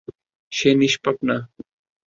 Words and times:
সে 0.51 0.69
নিষ্পাপ 0.75 1.17
না। 1.23 1.37